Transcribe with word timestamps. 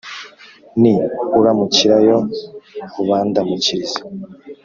Ni 0.81 0.93
uramukirayo 1.39 2.17
ubandamukirize 3.01 3.99